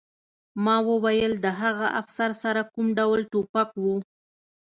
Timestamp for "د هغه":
1.39-1.87